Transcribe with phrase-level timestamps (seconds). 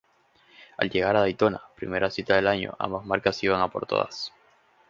[0.79, 4.33] Al llegar a Daytona, primera cita del año, ambas marcas iban a por todas.